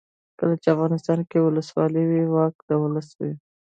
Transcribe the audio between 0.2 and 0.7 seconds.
کله چې